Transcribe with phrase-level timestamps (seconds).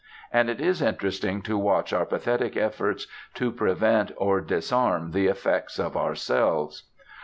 [0.33, 3.05] And it is interesting to watch our pathetic efforts
[3.35, 6.87] to prevent or disarm the effects of ourselves.